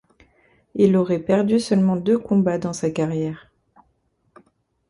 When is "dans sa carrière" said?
2.57-3.51